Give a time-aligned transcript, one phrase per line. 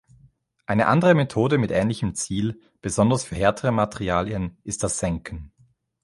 [0.65, 5.51] Eine andere Methode mit ähnlichem Ziel, besonders für härtere Materialien, ist das Senken.